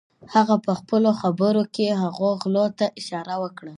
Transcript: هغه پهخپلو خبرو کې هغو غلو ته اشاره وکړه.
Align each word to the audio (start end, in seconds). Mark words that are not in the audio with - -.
هغه 0.33 0.55
پهخپلو 0.65 1.11
خبرو 1.21 1.63
کې 1.75 1.85
هغو 2.03 2.29
غلو 2.41 2.65
ته 2.77 2.85
اشاره 2.99 3.35
وکړه. 3.43 3.69